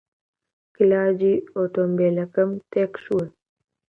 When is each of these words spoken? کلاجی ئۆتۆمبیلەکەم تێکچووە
کلاجی 0.75 1.33
ئۆتۆمبیلەکەم 1.55 2.51
تێکچووە 2.71 3.25